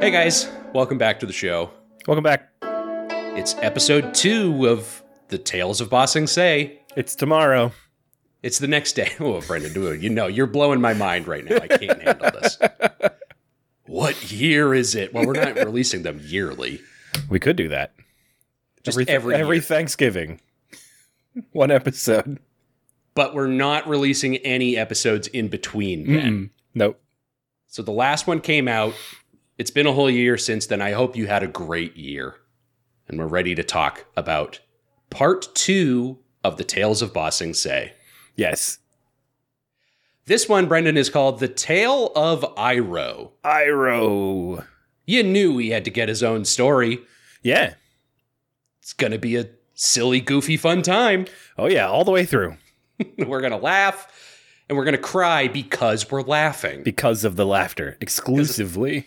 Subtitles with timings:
[0.00, 1.70] Hey guys, welcome back to the show.
[2.06, 2.50] Welcome back.
[2.62, 6.80] It's episode two of the Tales of Ba Sing Se.
[6.96, 7.72] It's tomorrow.
[8.42, 9.12] It's the next day.
[9.20, 10.00] Oh, Brendan, do it.
[10.00, 11.56] You know, you're blowing my mind right now.
[11.56, 12.58] I can't handle this.
[13.84, 15.12] What year is it?
[15.12, 16.80] Well, we're not releasing them yearly.
[17.28, 17.92] We could do that.
[18.84, 19.60] Just every every every.
[19.60, 20.40] Thanksgiving.
[21.52, 22.38] One episode.
[23.14, 26.32] But we're not releasing any episodes in between then.
[26.32, 26.50] Mm-mm.
[26.74, 27.02] Nope.
[27.66, 28.94] So the last one came out.
[29.60, 30.80] It's been a whole year since then.
[30.80, 32.36] I hope you had a great year.
[33.06, 34.58] And we're ready to talk about
[35.10, 37.92] part two of the Tales of Ba Sing Se.
[38.34, 38.78] Yes.
[40.24, 43.32] This one, Brendan, is called The Tale of Iroh.
[43.44, 44.64] Iro.
[45.04, 47.00] You knew he had to get his own story.
[47.42, 47.74] Yeah.
[48.80, 51.26] It's going to be a silly, goofy, fun time.
[51.58, 52.56] Oh yeah, all the way through.
[53.18, 54.10] we're going to laugh
[54.70, 56.82] and we're going to cry because we're laughing.
[56.82, 57.98] Because of the laughter.
[58.00, 59.06] Exclusively.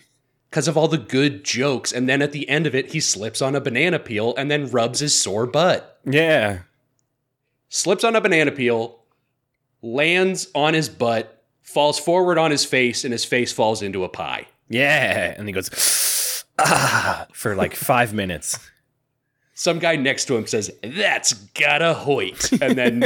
[0.54, 1.90] Because of all the good jokes.
[1.90, 4.70] And then at the end of it, he slips on a banana peel and then
[4.70, 5.98] rubs his sore butt.
[6.04, 6.60] Yeah.
[7.68, 9.00] Slips on a banana peel,
[9.82, 14.08] lands on his butt, falls forward on his face, and his face falls into a
[14.08, 14.46] pie.
[14.68, 15.34] Yeah.
[15.36, 18.56] And he goes ah for like five minutes.
[19.54, 22.52] Some guy next to him says, That's gotta hoit.
[22.62, 23.02] And then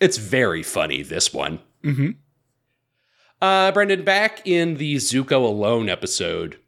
[0.00, 1.58] it's very funny, this one.
[1.82, 2.12] hmm
[3.40, 6.58] Uh, Brendan, back in the Zuko Alone episode,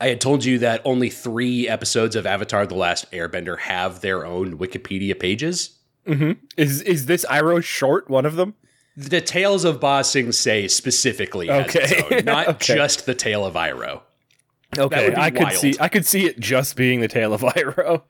[0.00, 4.24] I had told you that only three episodes of Avatar The Last Airbender have their
[4.26, 5.78] own Wikipedia pages.
[6.06, 8.54] hmm Is is this Iroh short one of them?
[8.96, 12.02] The Tales of Ba Sing Se specifically Okay.
[12.10, 12.74] own, not Okay.
[12.74, 14.00] just the Tale of Iroh.
[14.76, 15.54] Okay, I could wild.
[15.54, 18.02] see I could see it just being the tale of Iroh.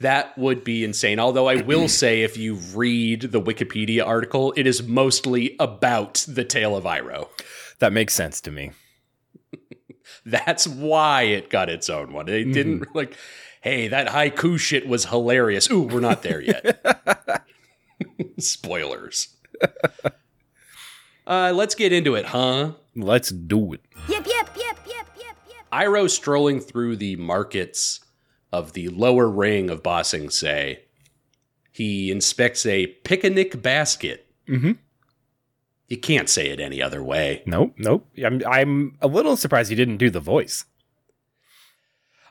[0.00, 1.18] That would be insane.
[1.18, 6.44] Although I will say, if you read the Wikipedia article, it is mostly about the
[6.44, 7.28] Tale of Iroh.
[7.78, 8.72] That makes sense to me.
[10.26, 12.28] That's why it got its own one.
[12.28, 12.96] It didn't Mm-hmm.
[12.96, 13.16] like,
[13.62, 15.70] hey, that haiku shit was hilarious.
[15.70, 17.44] Ooh, we're not there yet.
[18.38, 19.28] Spoilers.
[21.28, 22.70] Uh, let's get into it, huh?
[22.94, 23.80] Let's do it.
[24.08, 25.66] Yep, yep, yep, yep, yep, yep.
[25.72, 27.98] Iroh strolling through the markets
[28.52, 30.80] of the lower ring of Ba Sing Se.
[31.70, 34.26] He inspects a picnic basket.
[34.48, 34.72] Mm-hmm.
[35.88, 37.42] You can't say it any other way.
[37.46, 38.08] Nope, nope.
[38.24, 40.64] I'm I'm a little surprised he didn't do the voice.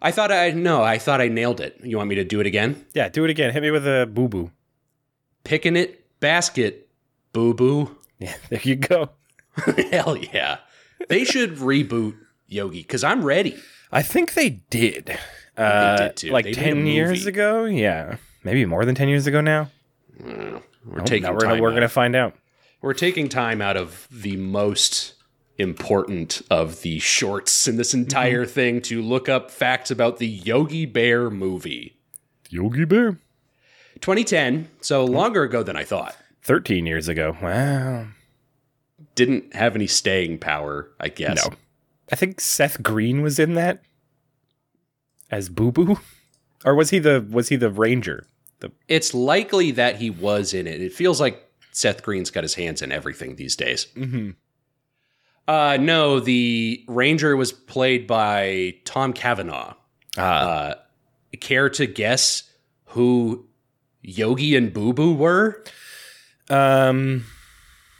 [0.02, 1.80] I thought I no, I thought I nailed it.
[1.84, 2.86] You want me to do it again?
[2.94, 3.54] Yeah, do it again.
[3.54, 4.52] Hit me with a boo boo.
[5.44, 6.90] Picnic basket,
[7.32, 7.96] boo boo.
[8.20, 9.12] Yeah, there you go.
[9.92, 10.58] Hell yeah.
[11.08, 13.56] They should reboot Yogi because I'm ready.
[13.92, 15.18] I think they did.
[15.58, 16.10] Uh.
[16.26, 17.66] Like They did ten years ago.
[17.66, 19.70] Yeah, maybe more than ten years ago now.
[20.24, 22.34] Uh, we're taking we're time gonna, we're gonna find out.
[22.82, 25.14] we're taking time out of the most
[25.58, 30.86] important of the shorts in this entire thing to look up facts about the Yogi
[30.86, 31.98] Bear movie.
[32.50, 33.18] Yogi Bear.
[34.02, 36.16] 2010, so longer ago than I thought.
[36.42, 37.36] Thirteen years ago.
[37.42, 38.08] Wow.
[39.16, 41.44] Didn't have any staying power, I guess.
[41.48, 41.56] No,
[42.12, 43.82] I think Seth Green was in that
[45.32, 46.00] as Boo Boo,
[46.66, 48.26] or was he the was he the Ranger?
[48.60, 50.82] The It's likely that he was in it.
[50.82, 53.88] It feels like Seth Green's got his hands in everything these days.
[53.96, 54.32] mm-hmm.
[55.48, 59.74] Uh, no, the Ranger was played by Tom Cavanagh.
[60.18, 60.76] Ah, Uh,
[61.40, 62.50] care to guess
[62.86, 63.46] who
[64.02, 65.64] Yogi and Boo Boo were?
[66.50, 67.26] um,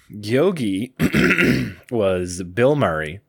[0.10, 0.96] Yogi
[1.92, 3.20] was Bill Murray.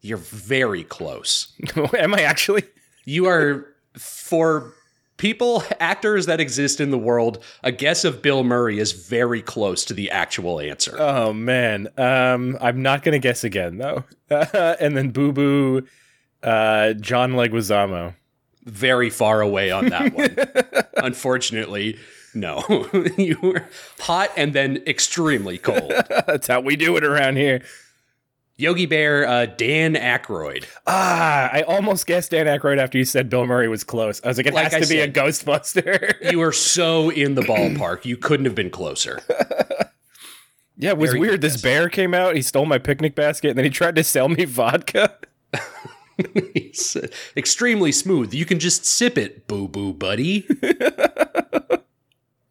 [0.00, 1.52] You're very close.
[1.98, 2.64] Am I actually?
[3.04, 3.66] You are
[3.96, 4.72] for
[5.16, 7.42] people, actors that exist in the world.
[7.62, 10.96] A guess of Bill Murray is very close to the actual answer.
[10.98, 14.04] Oh man, um, I'm not gonna guess again though.
[14.30, 15.86] and then Boo Boo,
[16.42, 18.14] uh, John Leguizamo.
[18.64, 20.36] very far away on that one.
[21.04, 21.98] Unfortunately,
[22.34, 22.62] no.
[23.18, 23.64] you were
[23.98, 25.92] hot and then extremely cold.
[26.26, 27.62] That's how we do it around here.
[28.60, 30.64] Yogi Bear, uh, Dan Aykroyd.
[30.86, 34.20] Ah, I almost guessed Dan Aykroyd after you said Bill Murray was close.
[34.22, 35.08] I was like, it Like has I to be a.
[35.08, 36.30] Ghostbuster.
[36.30, 38.04] You were so in the ballpark.
[38.04, 39.20] You couldn't have been closer.
[40.76, 41.40] yeah, it was Very weird.
[41.40, 41.62] This guess.
[41.62, 42.36] bear came out.
[42.36, 45.16] He stole my picnic basket, and then he tried to sell me vodka.
[46.54, 48.34] It's uh, extremely smooth.
[48.34, 50.46] You can just sip it, boo boo buddy.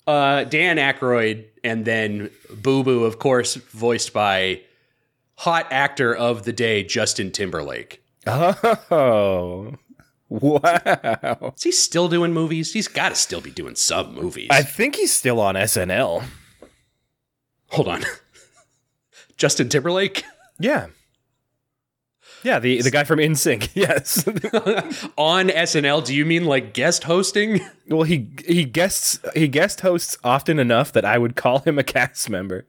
[0.08, 4.62] uh, Dan Aykroyd, and then Boo Boo, of course, voiced by
[5.40, 8.04] hot actor of the day, Justin Timberlake.
[8.28, 9.76] Oh,
[10.30, 11.54] wow!
[11.56, 12.74] Is he still doing movies?
[12.74, 14.48] He's got to still be doing some movies.
[14.52, 16.24] I think he's still on SNL.
[17.70, 18.04] Hold on.
[19.38, 20.24] Justin Timberlake
[20.60, 20.88] Yeah.
[22.44, 23.70] Yeah, the the guy from NSYNC.
[23.76, 24.28] Yes.
[25.18, 26.06] on SNL?
[26.06, 27.62] Do you mean like guest hosting?
[27.88, 31.84] well, he he guests he guest hosts often enough that I would call him a
[31.84, 32.66] cast member.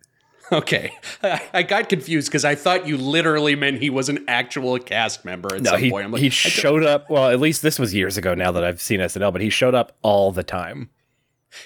[0.61, 0.93] Okay,
[1.23, 5.25] I I got confused because I thought you literally meant he was an actual cast
[5.25, 6.07] member at No, some he point.
[6.07, 7.09] I'm like, he showed up.
[7.09, 8.35] Well, at least this was years ago.
[8.35, 10.91] Now that I've seen SNL, but he showed up all the time.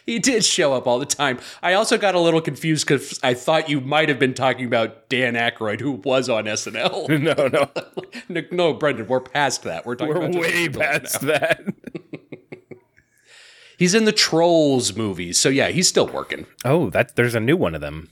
[0.06, 1.38] he did show up all the time.
[1.62, 5.08] I also got a little confused because I thought you might have been talking about
[5.08, 7.08] Dan Aykroyd, who was on SNL.
[7.24, 7.70] No, no,
[8.28, 9.86] no, no, Brendan, we're past that.
[9.86, 11.28] We're talking we're way past now.
[11.38, 11.60] that.
[13.78, 16.46] He's in the Trolls movies, so yeah, he's still working.
[16.64, 18.08] Oh, that there's a new one of them.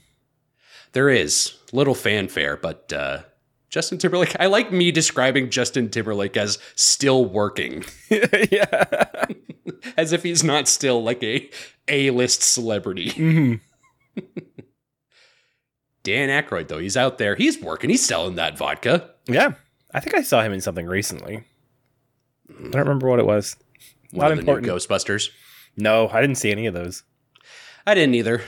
[0.93, 3.23] There is little fanfare, but uh,
[3.71, 4.37] Justin Timberlake.
[4.39, 8.95] I like me describing Justin Timberlake as still working, yeah.
[9.97, 11.49] as if he's not still like a
[11.89, 13.11] A-list celebrity.
[13.11, 13.61] Mhm.
[16.03, 17.37] Dan Aykroyd, though, he's out there.
[17.37, 17.89] He's working.
[17.89, 19.11] He's selling that vodka.
[19.27, 19.53] Yeah.
[19.95, 21.45] I think I saw him in something recently.
[22.51, 23.57] I don't remember what it was.
[24.11, 24.67] One Not of the important.
[24.67, 25.31] new Ghostbusters.
[25.77, 27.05] No, I didn't see any of those.
[27.87, 28.43] I didn't either.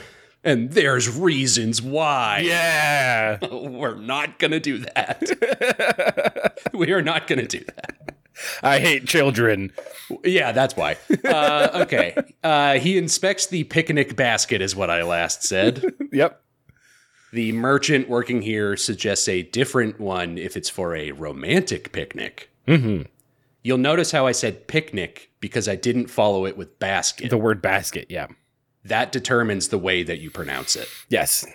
[0.45, 2.43] And there's reasons why.
[2.45, 3.39] Yeah.
[3.51, 6.59] We're not going to do that.
[6.73, 8.15] we are not going to do that.
[8.61, 9.71] I hate children.
[10.23, 10.97] Yeah, that's why.
[11.23, 12.15] Uh, okay.
[12.43, 15.83] Uh, he inspects the picnic basket, is what I last said.
[16.11, 16.41] Yep.
[17.33, 22.49] The merchant working here suggests a different one if it's for a romantic picnic.
[22.67, 23.01] hmm
[23.63, 27.31] You'll notice how I said picnic because I didn't follow it with basket.
[27.31, 28.05] The word basket.
[28.09, 28.27] Yeah.
[28.85, 30.87] That determines the way that you pronounce it.
[31.09, 31.45] Yes.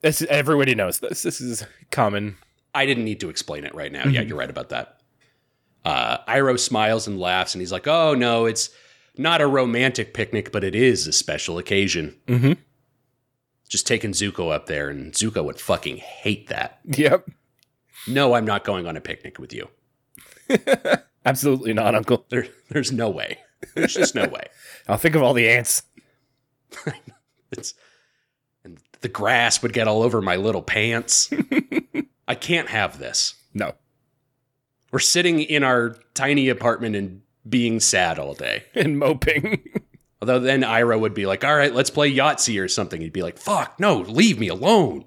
[0.00, 1.22] This, everybody knows this.
[1.22, 2.36] This is common.
[2.74, 4.04] I didn't need to explain it right now.
[4.06, 5.00] Yeah, you're right about that.
[5.84, 8.70] Uh, Iroh smiles and laughs, and he's like, "Oh no, it's
[9.16, 12.52] not a romantic picnic, but it is a special occasion." Mm-hmm.
[13.68, 16.80] Just taking Zuko up there, and Zuko would fucking hate that.
[16.84, 17.28] Yep.
[18.06, 19.68] No, I'm not going on a picnic with you.
[21.26, 22.24] Absolutely not, Uncle.
[22.28, 23.38] There, there's no way.
[23.74, 24.46] There's just no way.
[24.88, 25.82] I'll think of all the ants.
[27.52, 27.74] It's
[28.64, 31.30] and the grass would get all over my little pants.
[32.28, 33.34] I can't have this.
[33.52, 33.74] No.
[34.90, 38.64] We're sitting in our tiny apartment and being sad all day.
[38.74, 39.62] And moping.
[40.22, 43.22] Although then Iroh would be like, "All right, let's play Yahtzee or something." He'd be
[43.22, 45.04] like, "Fuck, no, leave me alone."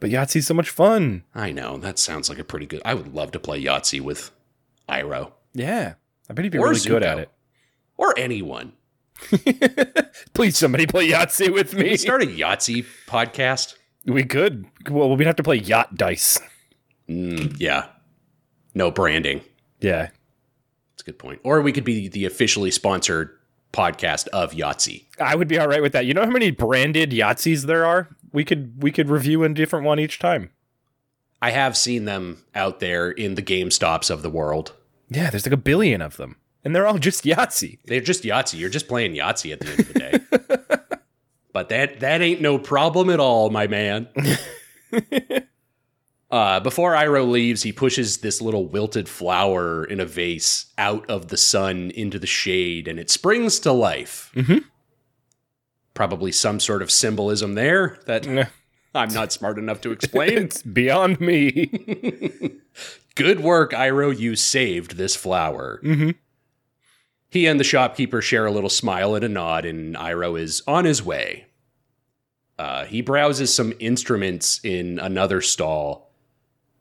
[0.00, 1.22] but Yahtzee's so much fun.
[1.34, 2.82] I know that sounds like a pretty good.
[2.84, 4.30] I would love to play Yahtzee with
[4.88, 5.94] Iroh Yeah.
[6.28, 7.30] I bet he'd be Or really good at it.
[7.96, 8.72] or anyone.
[10.34, 11.96] Please, somebody play Yahtzee with Can we me.
[11.96, 13.74] start a Yahtzee podcast?
[14.04, 14.66] We could.
[14.90, 16.38] Well, we'd have to play Yacht Dice.
[17.08, 17.86] Mm, yeah,
[18.74, 19.40] no branding.
[19.80, 20.08] Yeah.
[20.92, 21.40] That's a good point.
[21.44, 23.30] Or we could be the officially sponsored
[23.72, 25.04] podcast of Yahtzee.
[25.20, 26.06] I would be all right with that.
[26.06, 28.08] You know how many branded Yahtzees there are?
[28.32, 30.50] We could we could review a different one each time.
[31.42, 34.72] I have seen them out there in the Game Stops of the world.
[35.08, 36.36] Yeah, there's like a billion of them.
[36.66, 37.78] And they're all just Yahtzee.
[37.84, 38.58] They're just Yahtzee.
[38.58, 40.96] You're just playing Yahtzee at the end of the day.
[41.52, 44.08] but that that ain't no problem at all, my man.
[46.32, 51.28] uh, before Iroh leaves, he pushes this little wilted flower in a vase out of
[51.28, 54.32] the sun into the shade, and it springs to life.
[54.34, 54.64] Mhm.
[55.94, 58.26] Probably some sort of symbolism there that
[58.92, 60.36] I'm not smart enough to explain.
[60.36, 61.70] it's beyond me.
[63.14, 64.18] Good work, Iroh.
[64.18, 65.78] You saved this flower.
[65.84, 66.10] hmm
[67.28, 70.84] He and the shopkeeper share a little smile and a nod, and Iroh is on
[70.84, 71.46] his way.
[72.58, 76.10] Uh, he browses some instruments in another stall.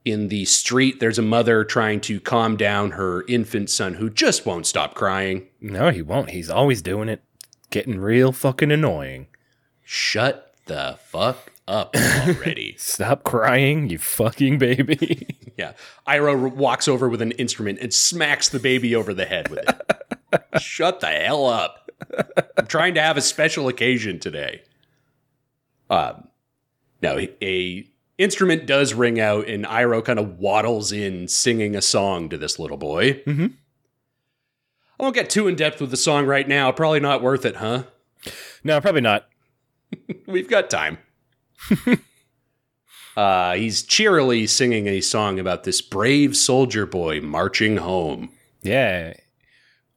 [0.05, 4.45] In the street, there's a mother trying to calm down her infant son who just
[4.45, 5.47] won't stop crying.
[5.59, 6.29] No, he won't.
[6.29, 7.23] He's always doing it.
[7.71, 9.27] Getting real fucking annoying.
[9.83, 12.75] Shut the fuck up already.
[12.77, 15.27] Stop crying, you fucking baby.
[15.57, 15.73] yeah.
[16.07, 20.01] Iroh walks over with an instrument and smacks the baby over the head with it.
[20.59, 21.89] Shut the hell up.
[22.57, 24.63] I'm trying to have a special occasion today.
[25.89, 26.27] Um,
[27.01, 27.87] no, a
[28.17, 32.59] instrument does ring out, and Iroh kind of waddles in singing a song to this
[32.59, 33.13] little boy.
[33.25, 33.47] Mm-hmm.
[34.99, 36.71] I won't get too in depth with the song right now.
[36.71, 37.83] Probably not worth it, huh?
[38.63, 39.27] no, probably not.
[40.25, 40.99] We've got time.
[43.17, 48.31] uh, he's cheerily singing a song about this brave soldier boy marching home.
[48.61, 49.15] Yeah.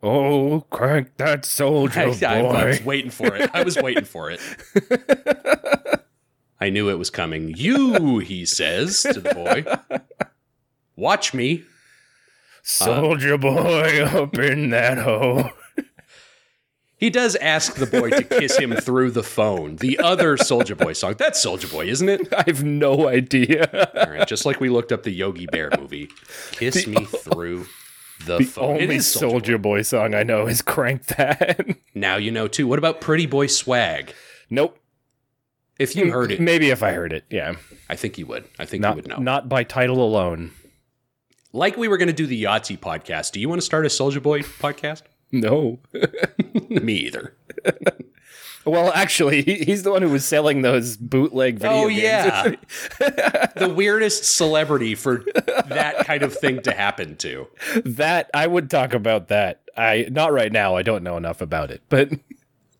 [0.02, 2.26] Oh, crank that soldier I, boy.
[2.26, 3.50] I- I was waiting for it.
[3.52, 4.40] I was waiting for it.
[6.60, 7.54] I knew it was coming.
[7.56, 9.64] You, he says to the boy,
[10.96, 11.64] watch me.
[12.62, 15.50] soldier boy up in that hole.
[16.96, 19.76] He does ask the boy to kiss him through the phone.
[19.76, 21.14] The other Soldier Boy song.
[21.16, 22.32] That's Soldier Boy, isn't it?
[22.36, 23.70] I have no idea.
[23.94, 26.08] All right, just like we looked up the Yogi Bear movie.
[26.50, 27.66] Kiss me through
[28.26, 28.60] the, the.
[28.60, 31.76] Only Soldier Boy song I know is Crank That.
[31.94, 32.66] Now you know too.
[32.66, 34.12] What about Pretty Boy Swag?
[34.50, 34.78] nope.
[35.78, 37.54] If you heard it, Maybe if I heard it, yeah.
[37.88, 38.44] I think you would.
[38.58, 39.18] I think you would know.
[39.18, 40.50] not by title alone.
[41.52, 43.30] like we were going to do the Yahtzee podcast.
[43.32, 45.02] Do you want to start a Soldier Boy podcast?
[45.30, 45.78] No.
[46.68, 47.34] me either.
[48.64, 52.02] Well, actually, he's the one who was selling those bootleg video Oh games.
[52.02, 52.54] yeah,
[53.56, 55.24] the weirdest celebrity for
[55.68, 57.46] that kind of thing to happen to.
[57.84, 59.62] that I would talk about that.
[59.76, 60.76] I not right now.
[60.76, 62.10] I don't know enough about it, but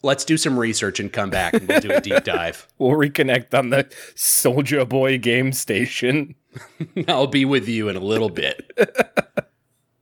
[0.02, 2.68] Let's do some research and come back and we'll do a deep dive.
[2.78, 6.36] we'll reconnect on the Soldier Boy game station.
[7.08, 8.70] I'll be with you in a little bit.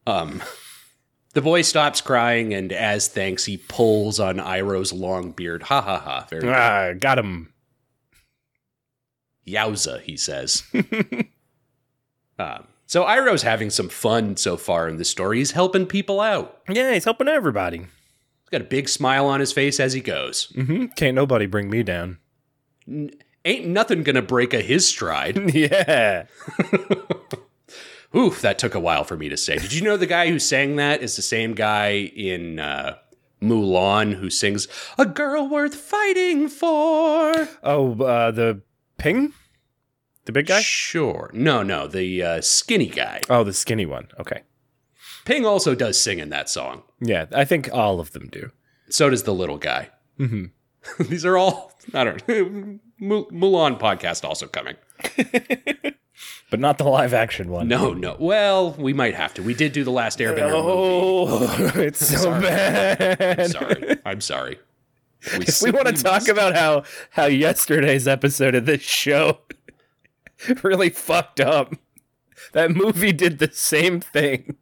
[0.07, 0.43] Um,
[1.37, 5.65] the boy stops crying, and as thanks, he pulls on Iroh's long beard.
[5.65, 6.27] Ha ha ha!
[6.31, 7.53] Very Ah, got him.
[9.47, 10.63] yowza, he says.
[12.39, 15.37] um, so Iroh's having some fun so far in the story.
[15.37, 16.59] He's helping people out.
[16.71, 17.81] Yeah, he's helping everybody.
[17.81, 20.45] He's got a big smile on his face as he goes.
[20.55, 22.17] hmm Can't nobody bring me down.
[23.45, 25.51] Ain't nothing gonna break a his stride.
[25.55, 26.25] yeah.
[28.17, 29.59] Oof, that took a while for me to say.
[29.59, 32.97] Did you know the guy who sang that is the same guy in uh,
[33.43, 37.49] Mulan who sings "A Girl Worth Fighting For"?
[37.63, 38.63] Oh, uh, the
[38.97, 39.35] ping,
[40.25, 40.61] the big guy.
[40.63, 41.31] Sure.
[41.35, 43.21] No, no, the uh, skinny guy.
[43.29, 44.09] Oh, the skinny one.
[44.19, 44.43] Okay.
[45.27, 46.85] Ping also does sing in that song.
[47.01, 48.53] Yeah, I think all of them do.
[48.89, 49.91] So does the little guy.
[50.17, 50.47] hmm
[51.01, 52.25] These are all I don't
[53.01, 54.77] Mulan podcast also coming.
[56.51, 57.69] But not the live action one.
[57.69, 58.17] No, no.
[58.19, 59.43] Well, we might have to.
[59.43, 61.73] We did do the last Airbender oh, movie.
[61.79, 62.41] Oh, it's so Sorry.
[62.41, 63.41] bad.
[63.41, 63.97] I'm sorry.
[64.05, 64.59] I'm sorry.
[65.29, 69.39] If we want to talk about how how yesterday's episode of this show
[70.63, 71.75] really fucked up,
[72.53, 74.57] that movie did the same thing.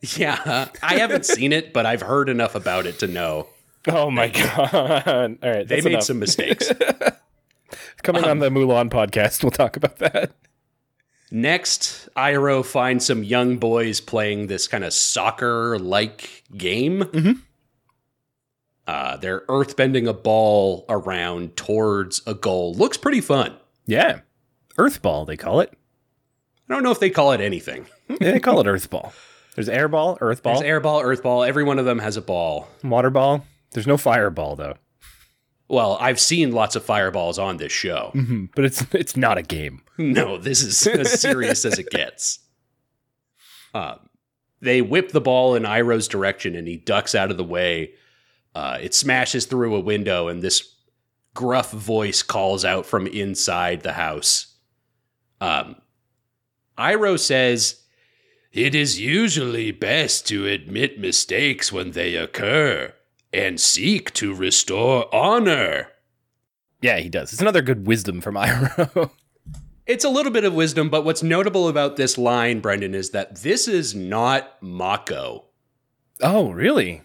[0.00, 3.48] Yeah, I haven't seen it, but I've heard enough about it to know
[3.86, 5.38] Oh my god!
[5.42, 6.04] All right, they made enough.
[6.04, 6.70] some mistakes.
[8.02, 10.32] Coming on the um, Mulan podcast, we'll talk about that.
[11.30, 17.00] Next, Iroh finds some young boys playing this kind of soccer-like game.
[17.02, 17.40] Mhm.
[18.86, 22.74] Uh, they're earthbending a ball around towards a goal.
[22.74, 23.54] Looks pretty fun.
[23.86, 24.20] Yeah,
[24.78, 25.70] Earthball they call it.
[26.68, 27.86] I don't know if they call it anything.
[28.20, 29.12] Yeah, they call it Earthball.
[29.54, 31.46] There's Airball, Earthball, There's airball, earthball.
[31.46, 32.68] Every one of them has a ball.
[32.82, 33.42] Waterball.
[33.72, 34.76] There's no Fireball though,
[35.68, 38.12] Well, I've seen lots of fireballs on this show.
[38.14, 39.82] hmm but it's it's not a game.
[40.00, 42.38] No, this is as serious as it gets.
[43.74, 43.98] Um,
[44.60, 47.94] they whip the ball in Iroh's direction and he ducks out of the way.
[48.54, 50.76] Uh, it smashes through a window and this
[51.34, 54.54] gruff voice calls out from inside the house.
[55.40, 55.76] Um,
[56.76, 57.82] Iroh says,
[58.52, 62.94] It is usually best to admit mistakes when they occur
[63.32, 65.88] and seek to restore honor.
[66.80, 67.32] Yeah, he does.
[67.32, 69.10] It's another good wisdom from Iroh.
[69.88, 73.36] It's a little bit of wisdom, but what's notable about this line, Brendan, is that
[73.36, 75.46] this is not Mako.
[76.22, 77.02] oh, really?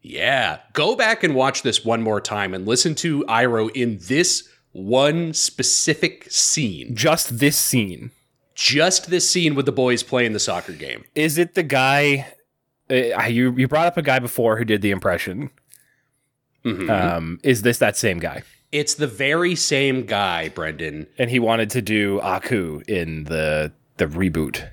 [0.00, 0.58] Yeah.
[0.72, 5.32] Go back and watch this one more time and listen to Iroh in this one
[5.34, 6.96] specific scene.
[6.96, 8.10] Just this scene.
[8.54, 11.04] Just this scene with the boys playing the soccer game.
[11.14, 12.34] Is it the guy?
[12.90, 15.50] Uh, you you brought up a guy before who did the impression.
[16.64, 16.90] Mhm.
[16.90, 18.42] Um, is this that same guy?
[18.72, 21.06] It's the very same guy, Brendan.
[21.18, 24.68] And he wanted to do Aku in the the reboot.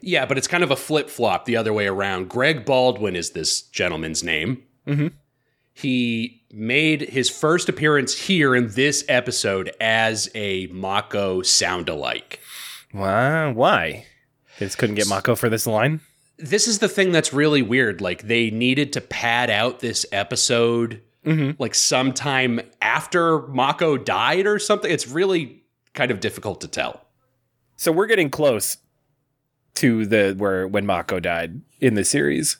[0.00, 2.28] Yeah, but it's kind of a flip flop the other way around.
[2.28, 4.62] Greg Baldwin is this gentleman's name.
[4.86, 5.12] Mhm.
[5.74, 12.40] He made his first appearance here in this episode as a Mako sound alike.
[12.92, 14.06] Wow, why?
[14.58, 16.00] They just couldn't get Mako for this line.
[16.38, 18.00] This is the thing that's really weird.
[18.00, 21.60] Like, they needed to pad out this episode Mm-hmm.
[21.60, 24.90] like sometime after Mako died or something.
[24.90, 27.04] It's really kind of difficult to tell.
[27.76, 28.78] So we're getting close
[29.74, 32.58] to the where when Mako died in the series.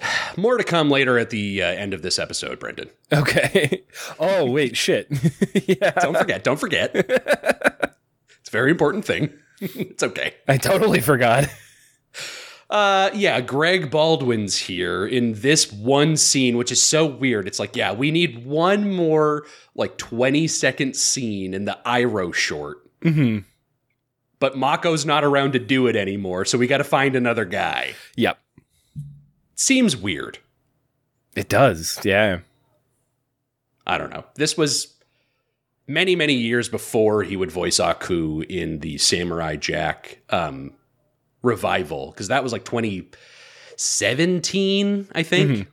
[0.36, 2.90] More to come later at the uh, end of this episode, Brendan.
[3.12, 3.84] Okay.
[4.18, 5.08] Oh wait, shit.
[5.68, 5.90] yeah.
[5.92, 6.42] Don't forget.
[6.42, 6.90] Don't forget.
[6.96, 9.32] it's a very important thing.
[9.60, 10.34] it's okay.
[10.48, 11.48] I totally forgot.
[12.72, 17.46] Uh, yeah, Greg Baldwin's here in this one scene, which is so weird.
[17.46, 22.78] It's like, yeah, we need one more like 20 second scene in the Iroh short,
[23.02, 23.40] hmm
[24.42, 27.94] but Mako's not around to do it anymore, so we got to find another guy.
[28.16, 28.40] Yep.
[29.54, 30.40] Seems weird.
[31.36, 32.00] It does.
[32.02, 32.40] Yeah.
[33.86, 34.24] I don't know.
[34.34, 34.96] This was
[35.86, 40.72] many, many years before he would voice Aku in the Samurai Jack um,
[41.42, 45.50] revival, because that was like 2017, I think.
[45.50, 45.66] Mhm.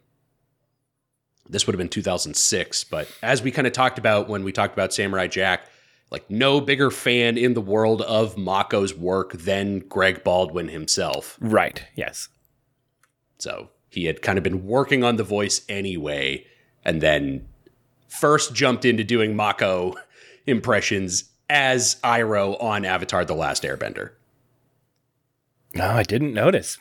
[1.49, 2.83] This would have been 2006.
[2.83, 5.67] But as we kind of talked about when we talked about Samurai Jack,
[6.11, 11.37] like no bigger fan in the world of Mako's work than Greg Baldwin himself.
[11.39, 11.83] Right.
[11.95, 12.29] Yes.
[13.39, 16.45] So he had kind of been working on the voice anyway,
[16.85, 17.47] and then
[18.07, 19.95] first jumped into doing Mako
[20.47, 24.11] impressions as Iroh on Avatar The Last Airbender.
[25.73, 26.77] No, I didn't notice.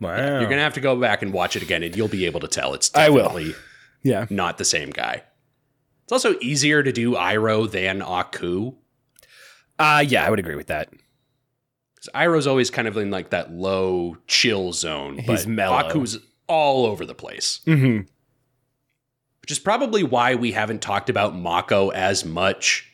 [0.00, 0.16] Wow.
[0.16, 2.40] You're going to have to go back and watch it again, and you'll be able
[2.40, 3.24] to tell it's I will.
[3.24, 3.54] definitely
[4.02, 4.26] Yeah.
[4.30, 5.22] not the same guy.
[6.04, 8.72] It's also easier to do Iroh than Aku.
[9.78, 10.90] Uh yeah, I would agree with that.
[11.94, 15.18] Because Iroh's always kind of in like that low chill zone.
[15.18, 15.76] He's but mellow.
[15.76, 16.18] Aku's
[16.48, 17.60] all over the place.
[17.66, 18.06] Mm-hmm.
[19.42, 22.86] which is probably why we haven't talked about Mako as much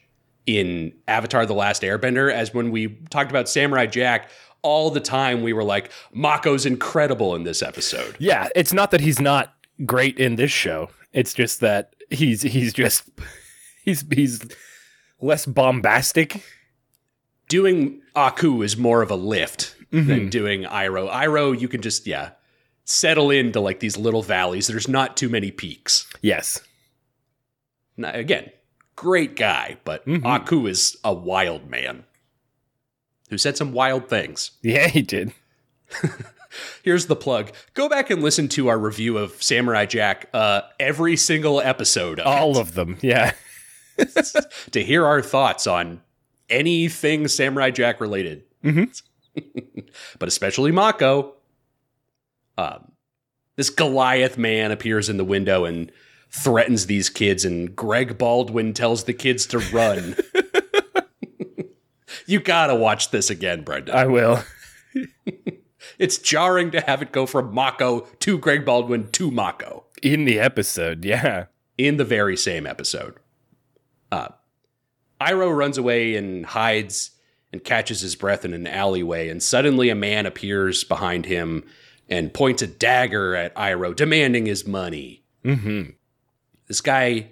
[0.46, 4.30] in Avatar The Last Airbender as when we talked about Samurai Jack.
[4.66, 8.16] All the time we were like, Mako's incredible in this episode.
[8.18, 9.54] Yeah, it's not that he's not
[9.84, 10.90] great in this show.
[11.12, 13.08] It's just that he's he's just
[13.84, 14.40] he's he's
[15.20, 16.42] less bombastic.
[17.48, 21.08] Doing Aku is more of a lift than doing Iroh.
[21.10, 22.30] Iroh, you can just, yeah,
[22.84, 24.66] settle into like these little valleys.
[24.66, 26.06] There's not too many peaks.
[26.20, 26.60] Yes.
[27.96, 28.50] Now, again,
[28.96, 30.24] great guy, but Mhm.
[30.26, 32.04] Aku is a wild man
[33.30, 34.52] who said some wild things.
[34.62, 35.32] Yeah, he did.
[36.82, 37.52] Here's the plug.
[37.74, 42.26] Go back and listen to our review of Samurai Jack, uh, every single episode of
[42.26, 42.96] All it, of them.
[43.02, 43.32] Yeah.
[44.72, 46.00] to hear our thoughts on
[46.48, 48.44] anything Samurai Jack related.
[48.64, 49.02] Mhm.
[50.18, 51.34] but especially Mako.
[52.58, 52.92] Um,
[53.56, 55.92] this Goliath man appears in the window and
[56.30, 60.16] threatens these kids, and Greg Baldwin tells the kids to run.
[62.26, 63.94] You gotta watch this again, Brendan.
[63.94, 64.42] I will.
[65.98, 70.38] It's jarring to have it go from Mako to Greg Baldwin to Mako In the
[70.38, 71.46] episode, yeah.
[71.78, 73.14] in the very same episode.
[74.12, 74.28] Uh,
[75.20, 77.12] Iroh runs away and hides
[77.52, 81.64] and catches his breath in an alleyway, and suddenly a man appears behind him
[82.08, 85.24] and points a dagger at Iroh, demanding his money.
[85.44, 85.90] Mm-hmm.
[86.68, 87.28] This guy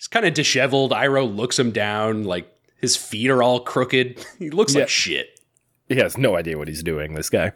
[0.00, 0.90] is kind of disheveled.
[0.90, 2.51] Iroh looks him down, like
[2.82, 4.22] his feet are all crooked.
[4.38, 4.80] he looks Yeah.
[4.80, 5.40] like shit.
[5.88, 7.52] He has no idea what he's doing, this guy.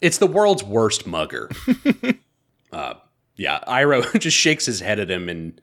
[0.00, 1.50] It's the world's worst mugger.
[2.72, 2.94] uh,
[3.36, 5.60] yeah, Iroh just shakes his head at him, and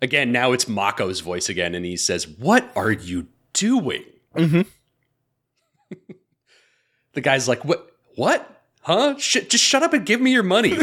[0.00, 4.66] again, now it's Mako's voice again, and he says, "What are you doing?" Mhm.
[7.12, 7.90] the guy's like, "What?
[8.14, 8.48] What?
[8.80, 9.16] Huh?
[9.18, 10.74] Sh- just shut up and give me your money.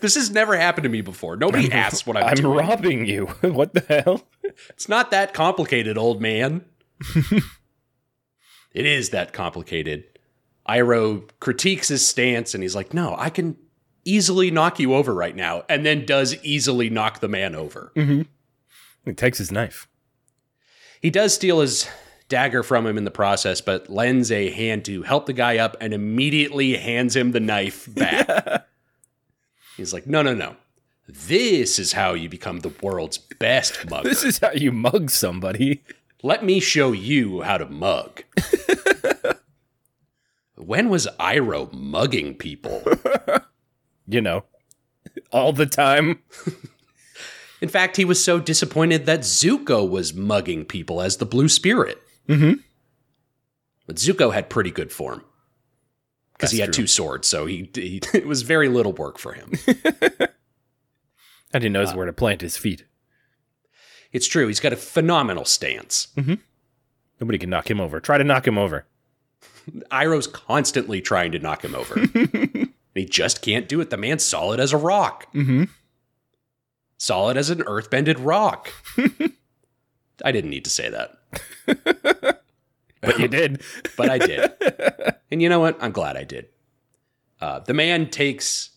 [0.00, 1.36] this has never happened to me before.
[1.36, 2.58] Nobody asks what I'm, I'm doing.
[2.58, 3.26] robbing you.
[3.40, 4.22] what the hell?
[4.70, 6.64] It's not that complicated, old man.
[8.72, 10.04] it is that complicated.
[10.68, 13.56] Iroh critiques his stance and he's like, no, I can
[14.04, 15.64] easily knock you over right now.
[15.68, 17.92] And then does easily knock the man over.
[17.96, 18.22] Mm-hmm.
[19.04, 19.86] He takes his knife.
[21.00, 21.88] He does steal his
[22.28, 25.76] dagger from him in the process, but lends a hand to help the guy up
[25.80, 28.66] and immediately hands him the knife back.
[29.76, 30.56] He's like, no, no, no.
[31.08, 34.08] This is how you become the world's best mugger.
[34.08, 35.82] This is how you mug somebody.
[36.22, 38.22] Let me show you how to mug.
[40.56, 42.82] when was Iroh mugging people?
[44.08, 44.44] You know,
[45.32, 46.20] all the time.
[47.60, 52.00] In fact, he was so disappointed that Zuko was mugging people as the Blue Spirit.
[52.28, 52.60] Mhm.
[53.88, 55.24] But Zuko had pretty good form
[56.34, 56.84] because he had true.
[56.84, 59.54] two swords, so he, he it was very little work for him.
[61.52, 62.84] And he knows where to plant his feet.
[64.12, 66.08] It's true; he's got a phenomenal stance.
[67.20, 68.00] Nobody can knock him over.
[68.00, 68.86] Try to knock him over.
[69.90, 72.00] Iroh's constantly trying to knock him over.
[72.94, 73.90] he just can't do it.
[73.90, 75.26] The man's solid as a rock.
[75.34, 75.64] Mm-hmm.
[76.98, 78.72] Solid as an earthbended rock.
[80.24, 81.18] I didn't need to say that,
[83.02, 83.60] But you did.
[83.98, 84.52] but I did.
[85.30, 85.76] and you know what?
[85.82, 86.46] I'm glad I did.
[87.40, 88.70] Uh, the man takes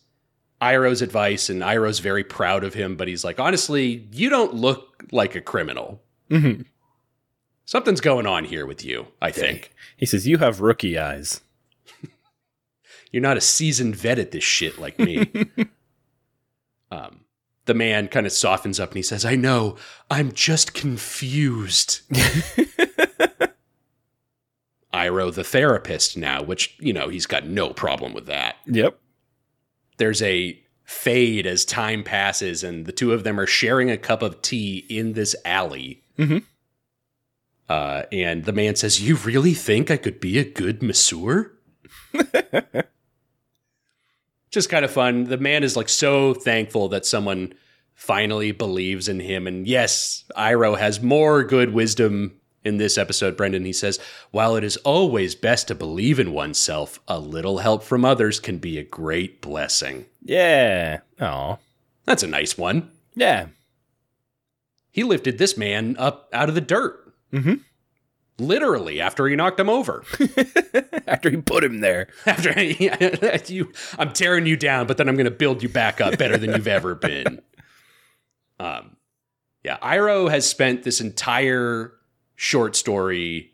[0.60, 5.04] Iroh's advice, and Iroh's very proud of him, but he's like, honestly, you don't look
[5.10, 6.02] like a criminal.
[6.30, 6.66] Mhm.
[7.64, 9.72] Something's going on here with you, I think.
[9.96, 11.40] He says, You have rookie eyes.
[13.12, 15.30] You're not a seasoned vet at this shit like me.
[16.90, 17.20] um,
[17.66, 19.76] the man kind of softens up and he says, I know,
[20.10, 22.00] I'm just confused.
[24.92, 28.56] Iroh, the therapist now, which, you know, he's got no problem with that.
[28.66, 28.98] Yep.
[30.00, 34.22] There's a fade as time passes, and the two of them are sharing a cup
[34.22, 36.02] of tea in this alley.
[36.18, 36.42] Mhm.
[37.68, 41.52] Uh, and the man says, "You really think I could be a good masseur?"
[44.50, 45.24] Just kind of fun.
[45.24, 47.52] The man is like so thankful that someone
[47.94, 49.46] finally believes in him.
[49.46, 53.64] And yes, Iroh has more good wisdom in this episode, Brendan.
[53.64, 53.98] He says,
[54.30, 58.58] While it is always best to believe in oneself, a little help from others can
[58.58, 60.06] be a great blessing.
[60.22, 61.00] Yeah.
[61.20, 61.58] Oh.
[62.04, 62.90] That's a nice one.
[63.14, 63.46] Yeah.
[64.90, 67.14] He lifted this man up out of the dirt.
[67.32, 67.60] Mhm.
[68.38, 70.02] Literally, after he knocked him over.
[71.06, 72.08] After he put him there.
[72.24, 72.58] after
[73.52, 76.38] you, I'm tearing you down, but then I'm going to build you back up better
[76.38, 77.42] than you've ever been.
[78.60, 78.96] Um,
[79.64, 81.92] yeah, Iroh has spent this entire
[82.42, 83.52] short story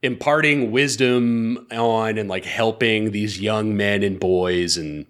[0.00, 5.06] imparting wisdom on and like helping these young men and boys, and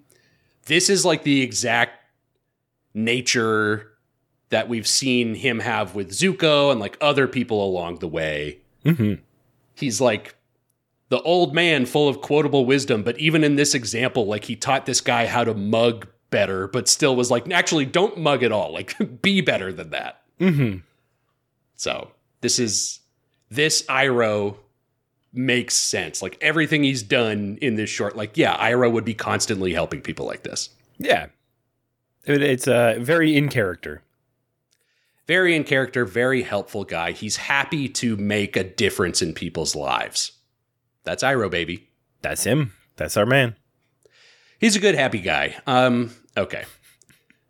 [0.65, 1.93] this is like the exact
[2.95, 3.91] nature
[4.49, 9.15] that we've seen him have with Zuko and like other people along the way Mm-hmm.
[9.75, 10.37] he's like
[11.11, 14.87] the old man full of quotable wisdom but even in this example like he taught
[14.87, 18.73] this guy how to mug better but still was like actually don't mug at all
[18.73, 20.79] like be better than that Mm-hmm.
[21.77, 23.01] so this is
[23.51, 24.57] this Iroh
[25.33, 29.73] makes sense like everything he's done in this short like yeah Iroh would be constantly
[29.73, 31.27] helping people like this Yeah.
[32.25, 34.03] It- it's uh, very in character.
[35.27, 40.33] very in character very helpful guy he's happy to make a difference in people's lives
[41.05, 41.89] that's Iroh baby
[42.23, 42.73] That's him.
[42.97, 43.55] That's our man.
[44.59, 45.57] He's a good, happy guy.
[45.69, 46.65] Um, okay.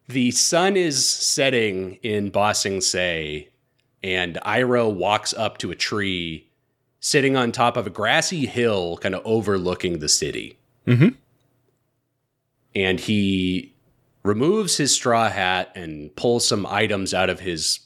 [0.08, 3.48] The sun is setting in Bossing Sing Se,
[4.14, 6.48] and Iroh walks up to a tree
[7.00, 10.58] sitting on top of a grassy hill, kind of overlooking the city.
[10.86, 11.14] Mhm.
[12.74, 13.74] And he
[14.22, 17.80] removes his straw hat and pulls some items out of his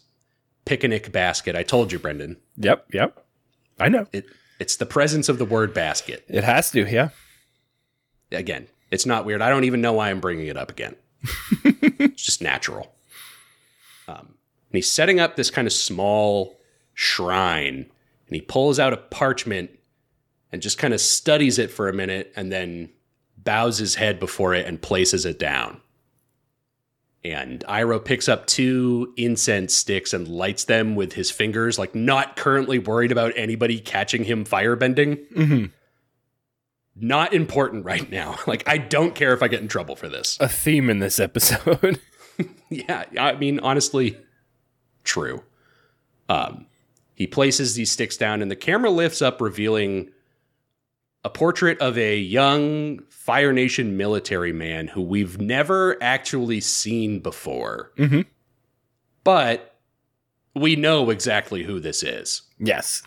[0.65, 1.55] picnic basket.
[1.57, 2.37] I told you, Brendan.
[2.57, 2.87] Yep.
[2.93, 3.25] Yep.
[3.79, 4.07] I know.
[4.13, 4.27] It,
[4.59, 6.25] it's the presence of the word basket.
[6.29, 6.85] It has to.
[6.89, 7.11] Yeah.
[8.31, 9.43] again, it's not weird.
[9.43, 10.97] I don't even know why I'm bringing it up again.
[11.65, 12.95] it's just natural.
[14.09, 14.35] Um,
[14.73, 16.59] and he's setting up this kind of small
[16.95, 17.91] shrine,
[18.27, 19.71] and he pulls out a parchment
[20.51, 22.89] and just kind of studies it for a minute, and then
[23.37, 25.81] bows his head before it and places it down.
[27.25, 32.37] And Iroh picks up two incense sticks and lights them with his fingers, like not
[32.37, 35.65] currently worried about anybody catching him firebending Mm-hmm.
[36.97, 38.39] not important right now.
[38.47, 40.37] Like, I don't care if I get in trouble for this.
[40.41, 42.01] A theme in this episode.
[42.71, 44.17] yeah, I mean, honestly,
[45.05, 45.43] true.
[46.29, 46.67] Um,
[47.15, 50.11] he places these sticks down, and the camera lifts up, revealing
[51.25, 57.93] a portrait of a young Fire Nation military man who we've never actually seen before.
[57.97, 58.27] Mhm.
[59.25, 59.79] But
[60.55, 62.43] we know exactly who this is.
[62.59, 63.03] yes.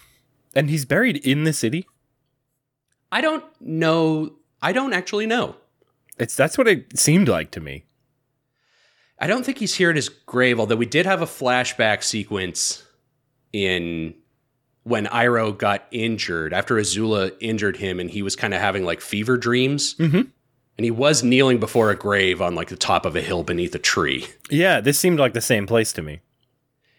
[0.57, 1.85] And he's buried in the city.
[3.11, 4.35] I don't know.
[4.61, 5.57] I don't actually know.
[6.17, 7.83] It's that's what it seemed like to me.
[9.19, 12.83] I don't think he's here at his grave, although we did have a flashback sequence
[13.53, 14.13] in
[14.83, 19.01] when Iroh got injured after Azula injured him and he was kind of having like
[19.01, 19.95] fever dreams.
[19.95, 20.27] Mhm.
[20.77, 23.73] And he was kneeling before a grave on like the top of a hill beneath
[23.73, 24.27] a tree.
[24.51, 26.19] Yeah, this seemed like the same place to me.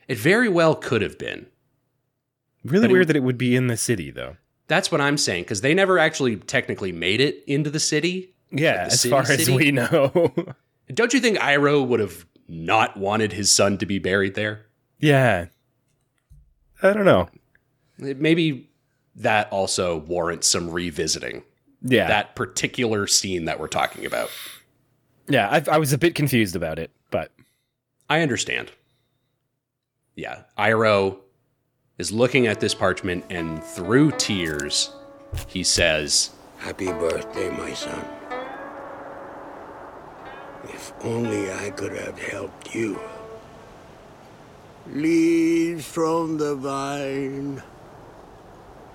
[0.09, 1.47] It very well could have been.
[2.65, 4.37] Really But it- weird that it would be in the city though.
[4.69, 8.35] That's what I'm saying because they never actually technically made it into the city.
[8.51, 9.55] Yeah, Like as city far as city?
[9.55, 10.35] we know.
[10.93, 14.67] Don't you think Iroh would have not wanted his son to be buried there?
[14.99, 15.47] yeah.
[16.83, 17.31] I don't know.
[17.97, 18.69] Maybe
[19.15, 21.43] that also warrants some revisiting.
[21.83, 22.09] Yeah.
[22.09, 24.31] that particular scene that we're talking about.
[25.29, 27.33] yeah, I, I was a bit confused about it, but
[28.11, 28.73] I understand.
[30.17, 31.19] Yeah, Iroh
[31.99, 34.91] is looking at this parchment and through tears,
[35.47, 38.05] he says, Happy birthday, my son.
[41.03, 42.99] Only I could have helped you.
[44.93, 47.63] Leaves from the vine,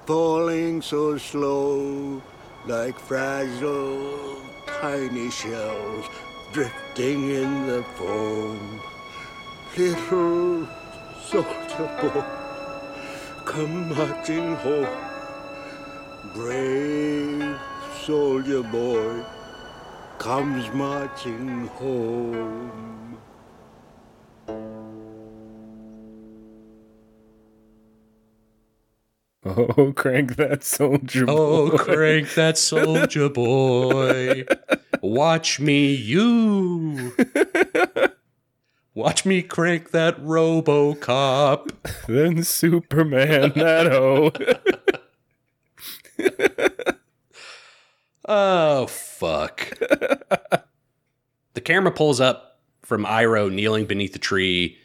[0.06, 2.22] falling so slow,
[2.66, 6.06] like fragile, tiny shells
[6.54, 8.82] drifting in the foam.
[9.78, 10.68] Little
[11.22, 12.24] soldier boy,
[13.46, 14.88] come marching home.
[16.34, 17.60] Brave
[18.04, 19.24] soldier boy
[20.22, 23.18] comes marching home.
[29.44, 31.26] oh, crank that soldier.
[31.28, 31.78] Oh, boy.
[31.78, 34.46] crank that soldier boy.
[35.02, 37.16] Watch me, you.
[38.94, 41.72] Watch me crank that RoboCop.
[42.06, 44.32] then Superman that oh.
[48.34, 49.51] Oh fuck.
[51.54, 54.78] the camera pulls up from Iroh kneeling beneath the tree,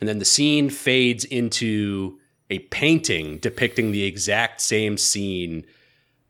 [0.00, 2.18] and then the scene fades into
[2.50, 5.64] a painting depicting the exact same scene,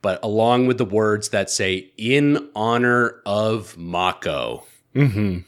[0.02, 5.38] but along with the words that say "In honor of Mako." mm-hmm.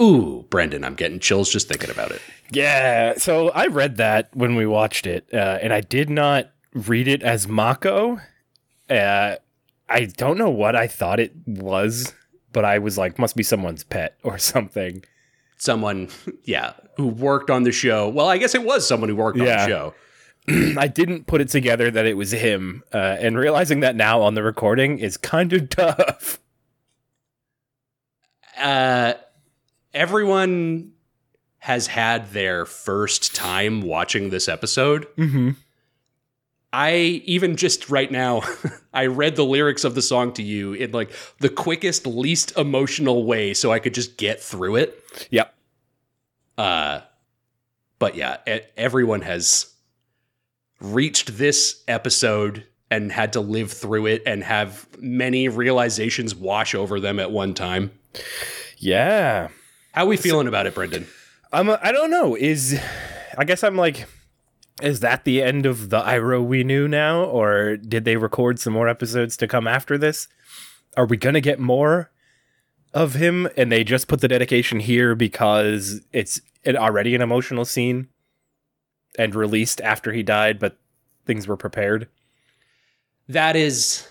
[0.00, 2.20] Ooh, Brendan, I'm getting chills just thinking about it.
[2.50, 7.08] Yeah, so I read that when we watched it, uh, and I did not read
[7.08, 8.20] it as Mako.
[8.90, 9.36] Uh,
[9.92, 12.14] I don't know what I thought it was,
[12.52, 15.04] but I was like, must be someone's pet or something.
[15.58, 16.08] Someone,
[16.44, 18.08] yeah, who worked on the show.
[18.08, 19.94] Well, I guess it was someone who worked on the show.
[20.78, 24.34] I didn't put it together that it was him, uh, and realizing that now on
[24.34, 26.40] the recording is kind of tough.
[28.58, 29.14] uh,
[29.94, 30.92] everyone
[31.58, 35.06] has had their first time watching this episode.
[35.16, 35.50] Mm-hmm.
[36.72, 36.94] I
[37.26, 38.42] even just right now,
[38.94, 43.24] I read the lyrics of the song to you in like the quickest, least emotional
[43.24, 45.02] way so I could just get through it.
[45.30, 45.54] Yep.
[46.56, 47.00] Uh,
[47.98, 48.38] but yeah,
[48.76, 49.72] everyone has
[50.80, 57.00] reached this episode and had to live through it and have many realizations wash over
[57.00, 57.90] them at one time.
[58.76, 59.48] Yeah.
[59.92, 61.06] How are we feeling about it, Brendan?
[61.52, 61.68] I'm.
[61.68, 62.34] A, I don't know.
[62.34, 62.78] Is
[63.36, 64.06] I guess I'm like,
[64.82, 68.72] is that the end of the Iroh we knew now, or did they record some
[68.72, 70.28] more episodes to come after this?
[70.96, 72.10] Are we gonna get more
[72.94, 78.08] of him, and they just put the dedication here because it's already an emotional scene
[79.18, 80.78] and released after he died, but
[81.26, 82.08] things were prepared.
[83.28, 84.06] that is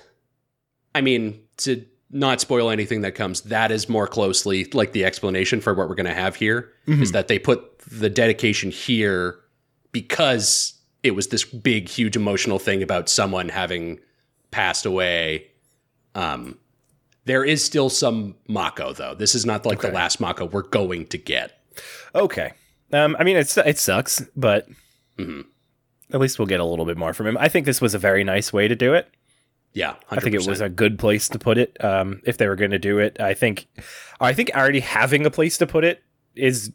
[0.96, 5.62] i mean to not spoil anything that comes that is more closely like the explanation
[5.62, 7.02] for what we're going to have here mm-hmm.
[7.02, 9.38] is that they put the dedication here
[9.92, 10.74] because
[11.04, 14.00] it was this big huge emotional thing about someone having
[14.52, 15.48] passed away
[16.16, 16.58] um
[17.26, 21.06] there is still some mako though this is not like the last mako we're going
[21.08, 21.58] to get
[22.14, 22.52] Okay.
[22.92, 24.68] Um, I mean, it's it sucks, but
[25.18, 25.46] Mhm.
[26.12, 27.38] at least we'll get a little bit more from him.
[27.38, 29.08] I think this was a very nice way to do it.
[29.74, 30.18] yeah 100%.
[30.18, 31.82] I think it was a good place to put it.
[31.82, 33.68] Um, if they were going to do it, I think,
[34.20, 36.04] I think already having a place to put it
[36.36, 36.74] is,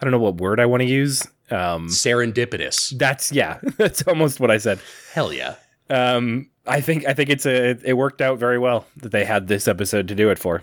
[0.00, 1.26] I don't know what word I want to use.
[1.50, 4.78] Um, serendipitous that's yeah, that's almost what I said.
[5.14, 5.54] hell yeah
[5.88, 9.48] Um, I think I think it's a it worked out very well that they had
[9.48, 10.62] this episode to do it for.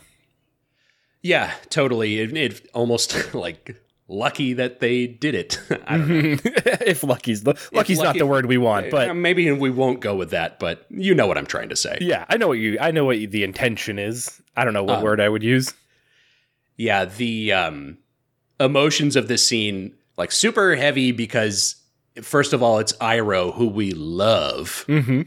[1.21, 2.19] Yeah, totally.
[2.19, 5.60] It, it almost like lucky that they did it.
[5.88, 6.38] I don't know.
[6.86, 10.15] if lucky's lucky's not lucky- the word we want, Uh, but maybe we won't go
[10.15, 10.60] with that.
[10.60, 11.98] But you know what I'm trying to say.
[12.00, 14.39] yeah, I know what you I know what the intention is.
[14.56, 15.74] I don't know what Um, word I would use.
[16.78, 17.98] Yeah, the um,
[18.60, 21.76] emotions of this scene like super heavy because
[22.22, 25.24] first of all, it's Iroh who we love, Mm-hmm.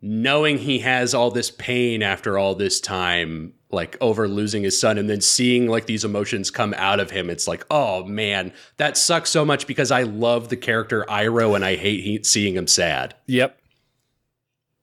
[0.00, 3.54] knowing he has all this pain after all this time.
[3.70, 7.28] Like over losing his son, and then seeing like these emotions come out of him,
[7.28, 11.64] it's like, oh man, that sucks so much because I love the character Iroh and
[11.64, 13.16] I hate he- seeing him sad.
[13.26, 13.58] Yep.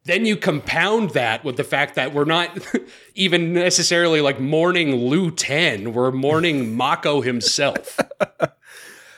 [0.06, 2.58] Then you compound that with the fact that we're not
[3.16, 8.00] even necessarily like mourning Lu Ten, we're mourning Mako himself.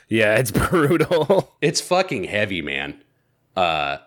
[0.10, 1.56] Yeah, it's brutal.
[1.60, 3.02] it's fucking heavy, man.
[3.56, 3.98] Uh,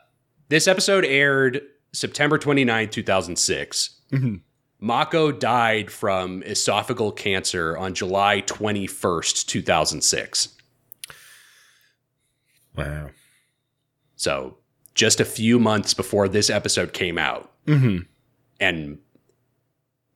[0.48, 1.62] this episode aired
[1.92, 3.90] September 29, 2006.
[4.12, 4.40] Mhm.
[4.78, 10.48] Mako died from esophageal cancer on July 21st, 2006.
[12.76, 13.08] wow.
[14.14, 14.58] So
[14.96, 17.52] just a few months before this episode came out.
[17.66, 18.02] Mm-hmm.
[18.60, 18.98] and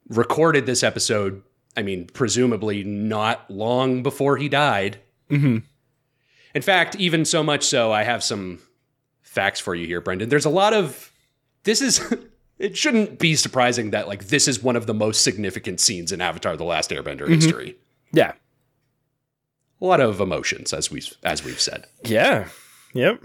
[0.08, 1.42] recorded this episode.
[1.76, 4.98] I mean, presumably not long before he died.
[5.30, 5.58] Mm-hmm.
[6.54, 8.60] In fact, even so much so, I have some
[9.22, 10.28] facts for you here, Brendan.
[10.28, 11.12] There's a lot of
[11.64, 12.00] this is.
[12.60, 16.20] It shouldn't be surprising that like this is one of the most significant scenes in
[16.20, 17.78] Avatar: The Last Airbender history.
[18.12, 18.34] Yeah.
[19.80, 21.86] A lot of emotions, as we as we've said.
[22.04, 22.48] Yeah.
[22.92, 23.24] Yep.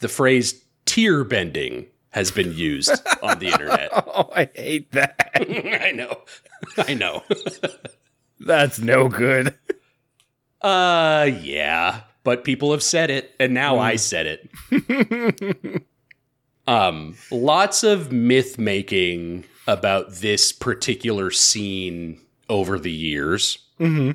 [0.00, 2.90] The phrase "tear bending" has been used
[3.22, 3.90] on the internet.
[3.92, 5.30] Oh, I hate that.
[5.34, 6.20] I know,
[6.76, 7.22] I know.
[8.40, 9.54] That's no good.
[10.60, 15.84] Uh, yeah, but people have said it, and now I said it.
[16.66, 23.58] um, lots of myth making about this particular scene over the years.
[23.78, 24.12] Mm-hmm.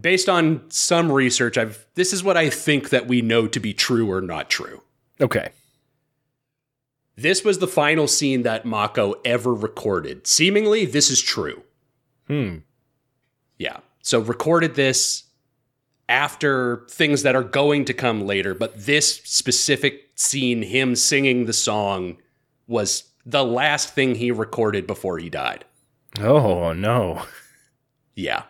[0.00, 3.74] Based on some research, I've this is what I think that we know to be
[3.74, 4.82] true or not true.
[5.20, 5.50] Okay.
[7.16, 10.26] This was the final scene that Mako ever recorded.
[10.26, 11.62] Seemingly, this is true.
[12.28, 12.58] Hmm.
[13.58, 13.78] Yeah.
[14.00, 15.24] So recorded this
[16.08, 21.52] after things that are going to come later, but this specific scene, him singing the
[21.52, 22.16] song,
[22.66, 25.64] was the last thing he recorded before he died.
[26.18, 27.24] Oh no.
[28.14, 28.44] Yeah.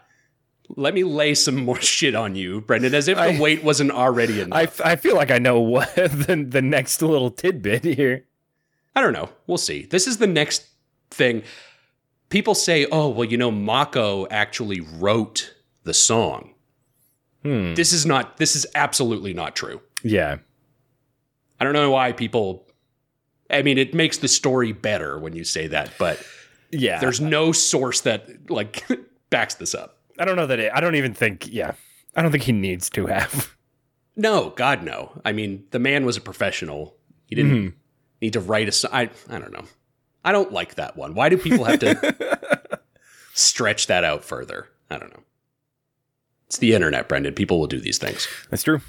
[0.76, 3.90] Let me lay some more shit on you, Brendan, as if the I- weight wasn't
[3.90, 4.80] already enough.
[4.84, 8.24] I, I feel like I know what the, the next little tidbit here.
[8.94, 9.28] I don't know.
[9.46, 9.82] We'll see.
[9.86, 10.66] This is the next
[11.10, 11.42] thing.
[12.28, 15.54] People say, oh, well, you know, Mako actually wrote
[15.84, 16.54] the song.
[17.44, 17.74] Hmm.
[17.74, 19.80] This is not, this is absolutely not true.
[20.02, 20.38] Yeah.
[21.58, 22.66] I don't know why people,
[23.50, 26.24] I mean, it makes the story better when you say that, but
[26.70, 26.98] Yeah.
[27.00, 28.84] there's no source that, like,
[29.30, 29.98] backs this up.
[30.20, 31.72] I don't know that it, I don't even think, yeah.
[32.14, 33.56] I don't think he needs to have.
[34.16, 35.18] No, God, no.
[35.24, 36.94] I mean, the man was a professional.
[37.24, 37.74] He didn't
[38.20, 38.90] need to write a song.
[38.92, 39.64] I, I don't know.
[40.24, 41.14] I don't like that one.
[41.14, 42.80] Why do people have to
[43.34, 44.68] stretch that out further?
[44.90, 45.22] I don't know.
[46.48, 47.32] It's the internet, Brendan.
[47.34, 48.28] People will do these things.
[48.50, 48.82] That's true.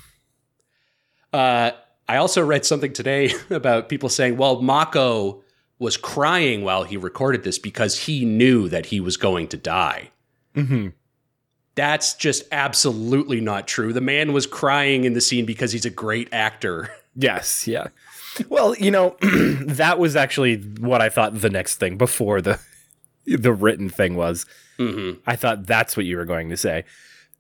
[1.32, 1.72] Uh,
[2.10, 5.44] I also read something today about people saying, well, Mako
[5.80, 10.10] was crying while he recorded this because he knew that he was going to die.
[10.56, 10.90] hmm
[11.76, 13.94] That's just absolutely not true.
[13.94, 16.90] The man was crying in the scene because he's a great actor.
[17.14, 17.88] Yes, yeah.
[18.48, 22.58] Well, you know, that was actually what I thought the next thing before the
[23.26, 24.46] the written thing was.
[24.78, 26.86] hmm I thought that's what you were going to say.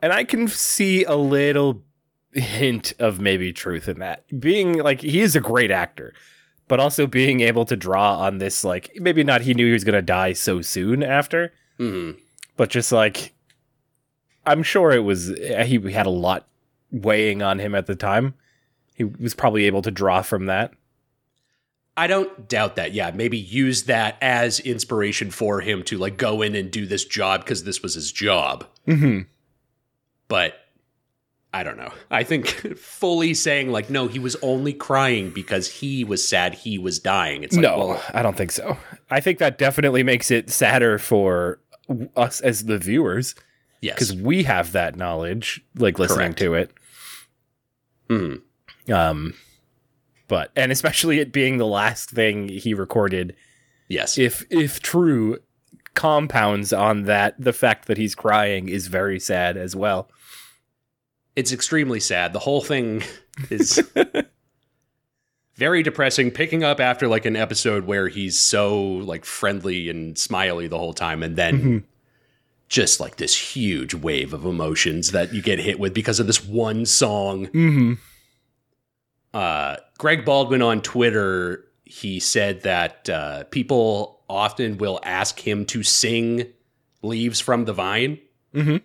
[0.01, 1.83] And I can see a little
[2.33, 4.25] hint of maybe truth in that.
[4.41, 6.13] Being like he is a great actor,
[6.67, 9.85] but also being able to draw on this like maybe not he knew he was
[9.85, 12.11] going to die so soon after, hmm
[12.57, 13.31] but just like
[14.45, 16.47] I'm sure it was he had a lot
[16.91, 18.33] weighing on him at the time.
[18.95, 20.73] He was probably able to draw from that.
[21.97, 22.93] I don't doubt that.
[22.93, 27.05] Yeah, maybe use that as inspiration for him to like go in and do this
[27.05, 28.65] job because this was his job.
[28.87, 29.21] Mm-hmm.
[30.27, 30.55] But
[31.53, 31.91] I don't know.
[32.09, 36.77] I think fully saying like no, he was only crying because he was sad he
[36.77, 37.43] was dying.
[37.43, 38.77] It's like, no, well, I don't think so.
[39.09, 41.59] I think that definitely makes it sadder for
[42.15, 43.35] us as the viewers
[43.81, 43.95] yes.
[43.95, 46.39] because we have that knowledge, like listening Correct.
[46.39, 46.71] to it.
[48.09, 48.41] Mhm.
[48.91, 49.33] Um,
[50.27, 53.35] but and especially it being the last thing he recorded,
[53.87, 54.17] Yes.
[54.17, 55.37] if if true,
[55.93, 60.09] compounds on that the fact that he's crying is very sad as well.
[61.35, 62.33] it's extremely sad.
[62.33, 63.03] The whole thing
[63.49, 63.81] is
[65.55, 66.31] very depressing.
[66.31, 70.93] Picking up after like an episode where he's so like friendly and smiley the whole
[70.93, 71.83] time, and then Mhm.
[72.71, 76.41] Just like this huge wave of emotions that you get hit with because of this
[76.41, 77.47] one song.
[77.47, 77.93] Mm-hmm.
[79.33, 85.83] Uh, Greg Baldwin on Twitter, he said that uh, people often will ask him to
[85.83, 86.45] sing
[87.01, 88.19] "Leaves from the Vine."
[88.53, 88.77] Mm-hmm.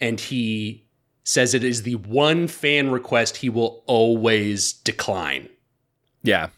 [0.00, 0.86] and he
[1.24, 5.48] says it is the one fan request he will always decline,
[6.22, 6.48] Yeah.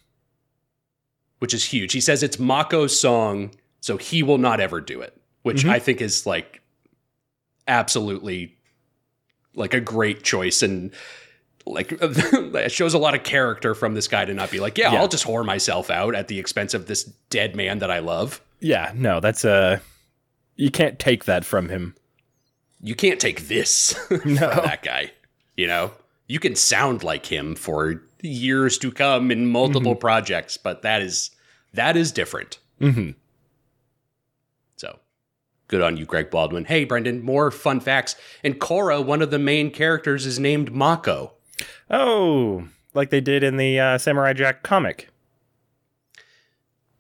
[1.39, 1.93] which is huge.
[1.93, 5.71] He says it's Mako's song, so he will not ever do it, which Mhm.
[5.71, 6.61] I think is like
[7.69, 8.57] absolutely
[9.55, 10.93] like a great choice and
[11.67, 14.93] like it shows a lot of character from this guy to not be like, yeah,
[14.93, 15.01] Yeah.
[15.01, 18.41] I'll just whore myself out at the expense of this dead man that I love.
[18.61, 18.93] Yeah.
[18.95, 19.79] No, that's uh
[20.57, 21.95] you can't take that from him.
[22.81, 25.13] You can't take this from that guy.
[25.57, 25.93] You know,
[26.27, 31.31] you can sound like him for years to come in multiple projects, but that is
[31.75, 32.59] that is different.
[32.81, 33.11] Mm-hmm.
[35.73, 36.67] Good on you, Greg Baldwin.
[36.67, 38.15] Hey, Brendan, more fun facts.
[38.45, 41.33] And Korra, one of the main characters is named Mako.
[41.91, 45.09] Oh, like they did in the uh, Samurai Jack comic.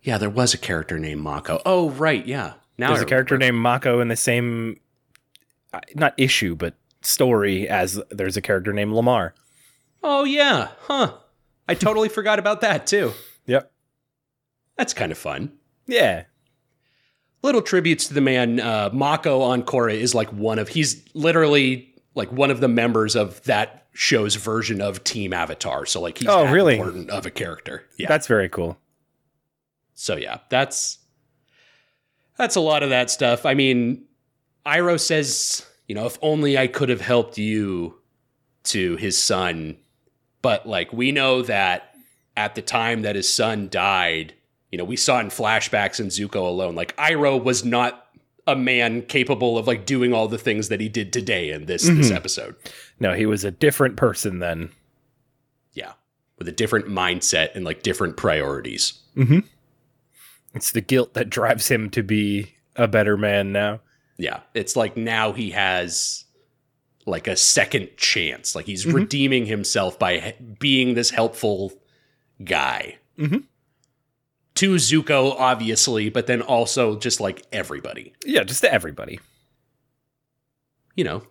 [0.00, 1.60] Yeah, there was a character named Mako.
[1.66, 2.54] Oh, right, yeah.
[2.78, 3.52] Now There's I a character remember.
[3.52, 4.80] named Mako in the same,
[5.74, 9.34] uh, not issue, but story as there's a character named Lamar.
[10.02, 10.68] Oh, yeah.
[10.84, 11.12] Huh.
[11.68, 13.12] I totally forgot about that too.
[13.44, 13.70] Yep.
[14.78, 15.52] That's kind of fun.
[15.86, 16.22] Yeah.
[17.42, 21.92] Little tributes to the man uh, Mako on Korra is like one of he's literally
[22.14, 25.84] like one of the members of that show's version of Team Avatar.
[25.86, 26.76] So like he's Oh, really?
[26.76, 27.84] important of a character.
[27.98, 28.08] Yeah.
[28.08, 28.78] That's very cool.
[29.94, 30.98] so yeah, that's
[32.38, 33.44] that's a lot of that stuff.
[33.44, 34.04] I mean,
[34.64, 37.98] Iroh says, you know, if only I could have helped you
[38.64, 39.76] to his son,
[40.40, 41.94] but like we know that
[42.36, 44.34] at the time that his son died,
[44.72, 48.08] you know, we saw in flashbacks in Zuko alone, like Iroh was not
[48.48, 51.84] a man capable of like doing all the things that he did today in this
[51.84, 52.16] this Mhm.
[52.16, 52.56] episode.
[52.98, 54.70] No, he was a different person then.
[55.74, 55.92] Yeah.
[56.38, 58.94] with a different mindset and like different priorities.
[60.54, 63.80] It's the guilt that drives him to be a better man now.
[64.18, 66.24] Yeah, it's like now he has
[67.06, 68.56] like a second chance.
[68.56, 71.72] Like he's redeeming himself by being this helpful
[72.44, 72.96] guy.
[73.18, 73.44] Mhm.
[74.56, 78.12] To Zuko, obviously, but then also just like everybody.
[78.24, 79.18] Yeah, just to everybody.
[80.94, 81.22] You know,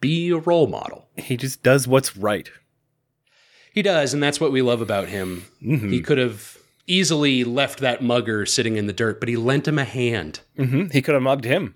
[0.00, 1.08] be a role model.
[1.16, 2.50] He just does what's right.
[3.74, 5.44] He does, and that's what we love about him.
[5.62, 5.92] Mhm.
[5.92, 9.78] He could have easily left that mugger sitting in the dirt, but he lent him
[9.78, 10.40] a hand.
[10.56, 11.74] hmm He could have mugged him.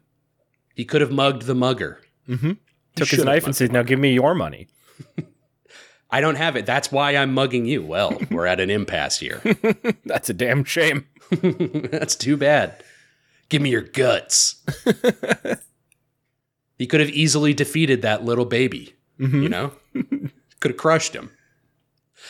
[0.75, 2.01] He could have mugged the mugger.
[2.29, 2.53] Mm-hmm.
[2.97, 4.69] Took his knife and said, "Now give me your money."
[6.13, 6.67] I don't have it.
[6.67, 7.83] That's why I'm mugging you.
[7.83, 9.41] Well, we're at an impasse here.
[10.05, 11.07] That's a damn shame.
[11.31, 12.85] That's too bad.
[13.49, 14.63] Give me your guts.
[16.79, 19.43] he could have easily defeated that little baby, Mm-hmm.
[19.43, 19.73] you know?
[20.61, 21.31] could have crushed him.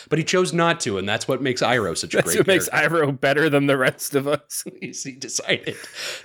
[0.09, 2.47] But he chose not to, and that's what makes Iroh such a That's great what
[2.47, 3.05] makes character.
[3.07, 4.64] Iroh better than the rest of us.
[4.80, 5.76] he decided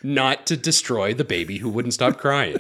[0.04, 2.58] not to destroy the baby who wouldn't stop crying.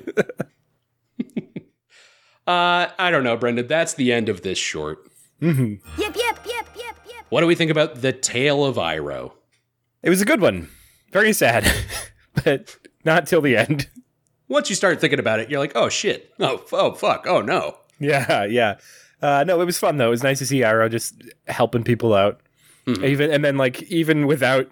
[2.47, 3.67] Uh, I don't know, Brendan.
[3.67, 4.99] That's the end of this short.
[5.41, 7.25] Yep, yep, yep, yep, yep.
[7.29, 9.33] What do we think about the tale of Iroh?
[10.01, 10.69] It was a good one.
[11.11, 11.69] Very sad,
[12.43, 13.87] but not till the end.
[14.47, 16.33] Once you start thinking about it, you're like, oh shit.
[16.39, 17.25] Oh, oh fuck.
[17.27, 17.77] Oh no.
[17.99, 18.77] Yeah, yeah.
[19.21, 20.07] Uh, no, it was fun though.
[20.07, 22.39] It was nice to see Iroh just helping people out,
[22.85, 24.69] even and then like even without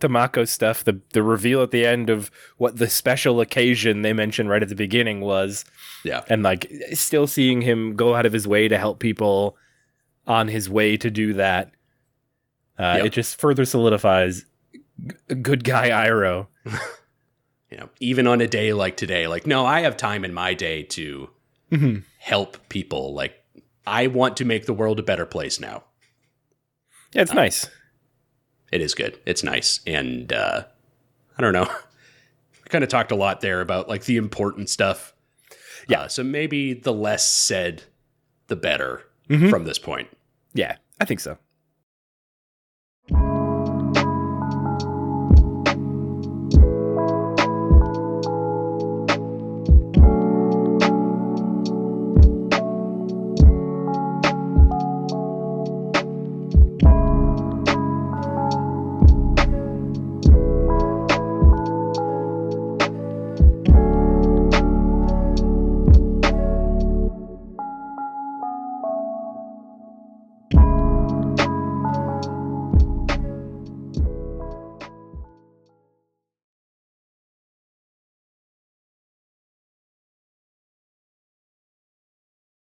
[0.00, 4.12] the Mako stuff, the the reveal at the end of what the special occasion they
[4.12, 5.64] mentioned right at the beginning was,
[6.04, 6.22] Yeah.
[6.28, 9.56] and like still seeing him go out of his way to help people
[10.26, 11.70] on his way to do that.
[12.78, 13.06] Uh, Yep.
[13.06, 14.44] It just further solidifies
[15.06, 16.48] g- good guy Iroh.
[17.70, 20.54] you know, even on a day like today, like, no, I have time in my
[20.54, 21.30] day to
[21.70, 22.02] Mhm.
[22.18, 23.14] help people.
[23.14, 23.34] Like,
[23.86, 25.84] I want to make the world a better place now.
[27.12, 27.68] Yeah, it's nice.
[28.74, 29.18] It is good.
[29.24, 29.80] It's nice.
[29.86, 30.64] And uh,
[31.38, 31.70] I don't know.
[32.64, 35.12] We kind of talked a lot there about like the important stuff.
[35.86, 36.00] Yeah.
[36.02, 37.82] Uh, so maybe the less said,
[38.46, 39.50] the better Mhm.
[39.50, 40.08] from this point.
[40.54, 41.36] Yeah, I think so.